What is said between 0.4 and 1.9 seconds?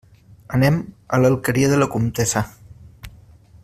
Anem a l'Alqueria de la